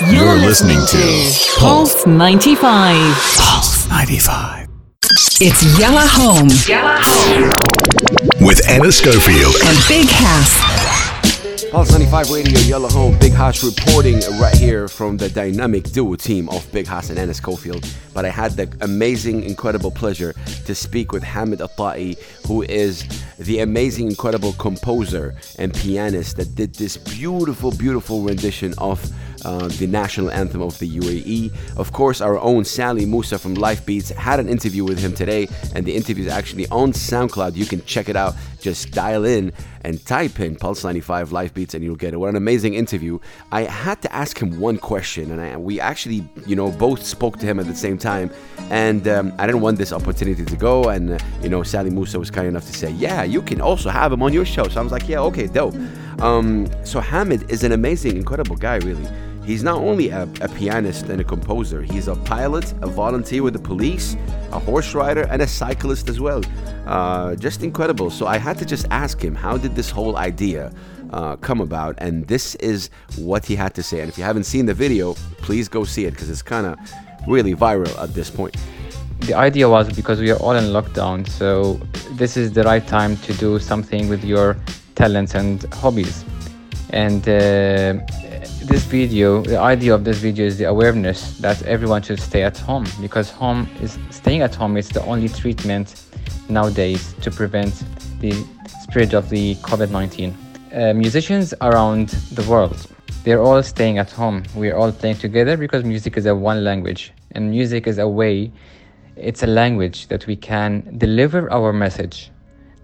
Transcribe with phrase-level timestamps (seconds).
[0.00, 2.96] You're listening to Pulse 95.
[3.38, 4.68] Pulse 95
[5.40, 8.44] It's Yalla Home Yalla Home.
[8.44, 9.54] with Anna Schofield.
[9.64, 11.70] and Big Hass.
[11.70, 16.48] Pulse 95 Radio, Yalla Home, Big Hass reporting right here from the dynamic duo team
[16.48, 17.88] of Big Hass and Anna Schofield.
[18.12, 20.34] But I had the amazing, incredible pleasure
[20.66, 22.16] to speak with Hamad Al Taee,
[22.46, 23.04] who is
[23.38, 29.00] the amazing, incredible composer and pianist that did this beautiful, beautiful rendition of
[29.44, 31.52] uh, the national anthem of the UAE.
[31.76, 35.48] Of course, our own Sally Musa from Life Beats had an interview with him today,
[35.74, 37.56] and the interview is actually on SoundCloud.
[37.56, 38.34] You can check it out.
[38.60, 42.16] Just dial in and type in Pulse 95 Life Beats, and you'll get it.
[42.16, 43.18] What an amazing interview!
[43.52, 47.38] I had to ask him one question, and I, we actually, you know, both spoke
[47.40, 48.30] to him at the same time,
[48.70, 50.88] and um, I didn't want this opportunity to go.
[50.88, 53.90] And uh, you know, Sally Musa was kind enough to say, "Yeah, you can also
[53.90, 55.74] have him on your show." So I was like, "Yeah, okay, dope."
[56.20, 59.06] Um, so Hamad is an amazing, incredible guy, really.
[59.44, 63.52] He's not only a, a pianist and a composer, he's a pilot, a volunteer with
[63.52, 64.16] the police,
[64.52, 66.42] a horse rider, and a cyclist as well.
[66.86, 68.10] Uh, just incredible.
[68.10, 70.72] So I had to just ask him, how did this whole idea
[71.10, 71.94] uh, come about?
[71.98, 74.00] And this is what he had to say.
[74.00, 76.78] And if you haven't seen the video, please go see it because it's kind of
[77.26, 78.56] really viral at this point.
[79.20, 81.80] the idea was because we are all in lockdown so
[82.12, 84.56] this is the right time to do something with your
[84.96, 86.24] talents and hobbies
[86.90, 87.98] and uh,
[88.66, 92.56] this video the idea of this video is the awareness that everyone should stay at
[92.56, 96.04] home because home is staying at home is the only treatment
[96.48, 97.84] nowadays to prevent
[98.20, 98.32] the
[98.82, 100.34] spread of the covid-19
[100.74, 102.86] uh, musicians around the world
[103.24, 104.42] they're all staying at home.
[104.54, 108.52] We're all playing together because music is a one language and music is a way
[109.16, 112.30] it's a language that we can deliver our message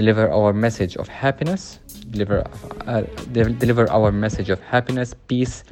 [0.00, 2.44] deliver our message of happiness deliver
[2.86, 5.64] uh, de- deliver our message of happiness peace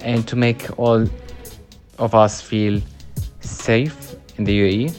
[0.00, 1.06] and to make all
[1.98, 2.80] of us feel
[3.40, 4.94] safe in the UAE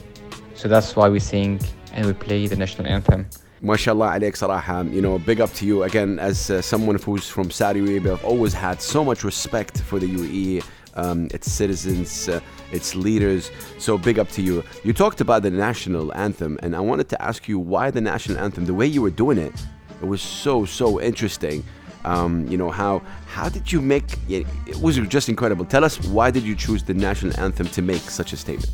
[0.56, 1.59] so that's why we sing
[1.94, 3.26] and we play the national anthem
[3.64, 7.49] Mashallah alaik صراحة, you know, big up to you again as uh, someone who's from
[7.49, 8.11] Saudi Arabia.
[8.11, 10.66] I've always had so much respect for the UAE,
[10.98, 12.41] um, its citizens, uh,
[12.73, 13.51] its leaders.
[13.79, 14.64] So big up to you.
[14.85, 18.39] You talked about the national anthem, and I wanted to ask you why the national
[18.39, 18.64] anthem.
[18.67, 19.55] The way you were doing it,
[20.03, 21.64] it was so so interesting.
[22.05, 24.47] Um, you know how how did you make it?
[24.67, 25.64] It was just incredible.
[25.64, 28.73] Tell us why did you choose the national anthem to make such a statement?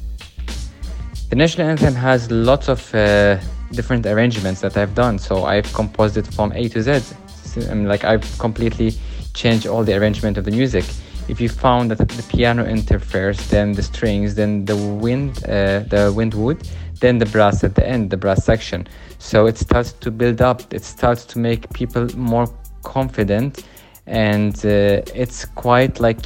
[1.31, 3.39] The national anthem has lots of uh,
[3.73, 5.19] different arrangements that I've done.
[5.19, 7.01] So I've composed it from A to Z.
[7.45, 8.93] So, um, like I've completely
[9.33, 10.85] changed all the arrangement of the music.
[11.29, 16.13] If you found that the piano interferes, then the strings, then the wind, uh, the
[16.15, 16.69] wind wood,
[17.01, 18.87] then the brass at the end, the brass section.
[19.19, 20.73] So it starts to build up.
[20.73, 22.47] It starts to make people more
[22.83, 23.65] confident,
[24.07, 26.19] and uh, it's quite like,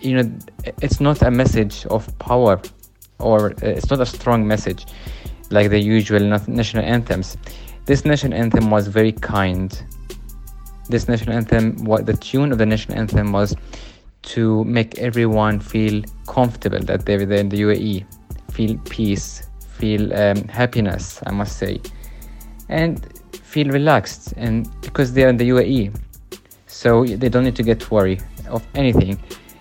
[0.00, 0.38] you know,
[0.82, 2.60] it's not a message of power
[3.20, 4.86] or uh, it's not a strong message
[5.50, 7.36] like the usual national anthems.
[7.86, 9.70] This national anthem was very kind.
[10.88, 13.54] This national anthem, what the tune of the national anthem was
[14.24, 18.04] to make everyone feel comfortable that they're there in the UAE,
[18.52, 19.48] feel peace,
[19.78, 21.80] feel um, happiness, I must say,
[22.68, 24.34] and feel relaxed.
[24.36, 25.94] And because they're in the UAE,
[26.66, 29.18] so they don't need to get worried of anything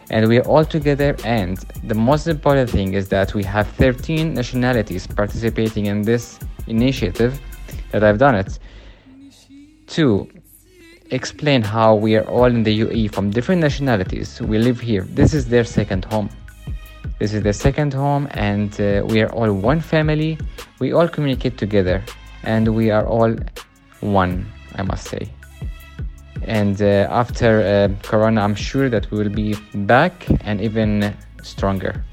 [0.09, 4.33] and we are all together and the most important thing is that we have 13
[4.33, 7.39] nationalities participating in this initiative
[7.91, 8.59] that I've done it
[9.87, 10.27] to
[11.13, 14.41] explain how we are all in the UAE from different nationalities.
[14.41, 15.03] We live here.
[15.03, 16.29] This is their second home.
[17.19, 20.37] This is their second home and uh, we are all one family.
[20.79, 22.03] We all communicate together
[22.43, 23.35] and we are all
[24.01, 25.29] one I must say.
[26.45, 32.03] And uh, after uh, corona i'm sure that we will be back and even stronger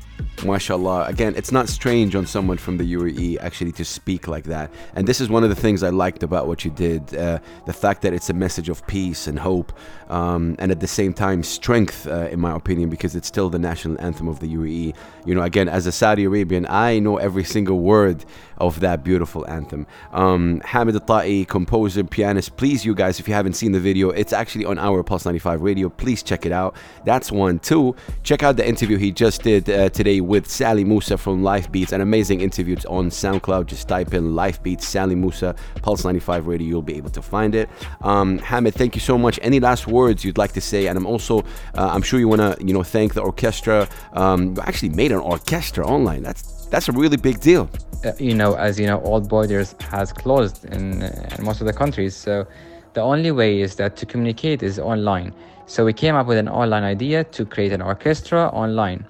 [0.44, 1.06] Mashallah.
[1.06, 4.70] Again, it's not strange on someone from the UAE actually to speak like that.
[4.94, 7.72] And this is one of the things I liked about what you did uh, the
[7.72, 9.72] fact that it's a message of peace and hope,
[10.08, 13.58] um, and at the same time, strength, uh, in my opinion, because it's still the
[13.58, 14.94] national anthem of the UAE.
[15.24, 18.24] You know, again, as a Saudi Arabian, I know every single word
[18.58, 19.86] of that beautiful anthem.
[20.12, 22.56] Um, Hamad Al Taee, composer, pianist.
[22.56, 25.62] Please, you guys, if you haven't seen the video, it's actually on our Pulse 95
[25.62, 25.88] radio.
[25.88, 26.74] Please check it out.
[27.04, 27.58] That's one.
[27.58, 31.70] Two, check out the interview he just did uh, today with Sally Musa from Life
[31.72, 31.90] Beats.
[31.90, 32.74] An amazing interview.
[32.76, 33.66] It's on SoundCloud.
[33.66, 36.68] Just type in Life Beats, Sally Musa, Pulse 95 radio.
[36.68, 37.68] You'll be able to find it.
[38.00, 39.40] Um, Hamad, thank you so much.
[39.42, 40.86] Any last words you'd like to say?
[40.86, 41.40] And I'm also,
[41.74, 43.88] uh, I'm sure you want to, you know, thank the orchestra.
[44.12, 46.22] Um, actually made an orchestra online.
[46.22, 47.68] That's that's a really big deal.
[48.04, 51.72] uh, you know as you know all borders has closed in, in most of the
[51.82, 52.46] countries so
[52.94, 55.34] the only way is that to communicate is online
[55.70, 59.06] So we came up with an online idea to create an orchestra online.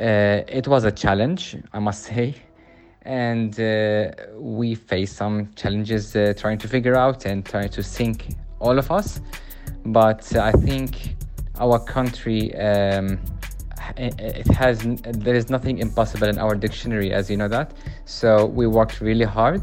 [0.00, 2.34] Uh, it was a challenge, I must say,
[3.02, 8.28] and uh, we faced some challenges uh, trying to figure out and trying to sync
[8.60, 9.20] all of us.
[9.84, 11.16] But I think
[11.58, 12.56] our country.
[12.56, 13.20] Um,
[13.96, 17.72] it has there is nothing impossible in our dictionary as you know that
[18.04, 19.62] so we worked really hard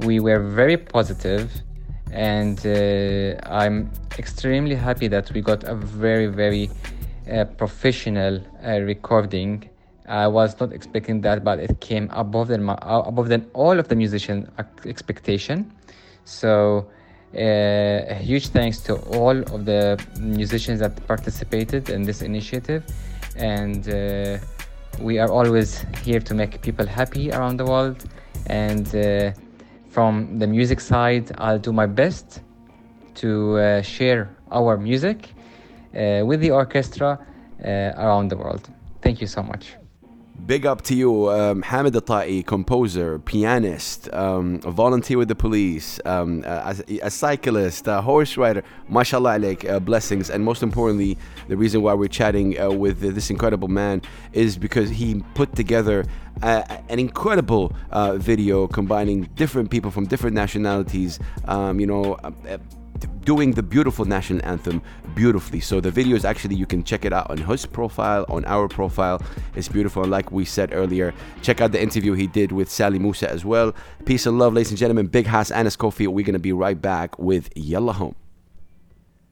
[0.00, 1.50] we were very positive
[2.12, 6.70] and uh, i'm extremely happy that we got a very very
[7.56, 9.68] professional uh, recording.
[10.08, 12.76] I was not expecting that but it came above than uh,
[13.06, 14.50] above all of the musician
[14.84, 15.72] expectation.
[16.24, 16.86] So
[17.34, 22.84] uh, a huge thanks to all of the musicians that participated in this initiative.
[23.36, 24.38] And uh,
[25.00, 28.04] we are always here to make people happy around the world.
[28.46, 29.32] And uh,
[29.88, 32.40] from the music side i'll do my best
[33.14, 35.32] to share our music
[36.30, 37.18] with the orchestra
[37.64, 37.68] uh,
[38.04, 38.68] around the world
[39.02, 39.76] thank you so much
[40.44, 45.98] Big up to you, um, Hamad Al Taee, composer, pianist, um, volunteer with the police,
[46.04, 48.62] um, a, a, cyclist, a horse rider.
[48.88, 50.30] Mashallah uh, blessings.
[50.30, 54.02] And most importantly, the reason why we're chatting uh, with this incredible man
[54.34, 56.04] is because he put together
[56.42, 62.58] uh, an incredible uh, video combining different people from different nationalities, um, you know uh,
[63.26, 64.80] doing the beautiful national anthem
[65.14, 65.60] beautifully.
[65.60, 68.68] So the video is actually you can check it out on his profile, on our
[68.68, 69.20] profile.
[69.54, 70.02] It's beautiful.
[70.02, 71.12] And like we said earlier,
[71.42, 73.74] check out the interview he did with Sally Musa as well.
[74.06, 75.08] Peace and love, ladies and gentlemen.
[75.08, 76.06] Big Hass Anas Kofi.
[76.06, 78.14] We're gonna be right back with Yalla Home.